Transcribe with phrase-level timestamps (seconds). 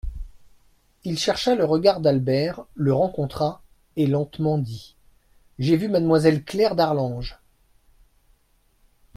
[1.03, 3.61] Il chercha le regard d'Albert, le rencontra,
[3.95, 4.95] et lentement dit:
[5.59, 7.37] J'ai vu mademoiselle Claire d'Arlange.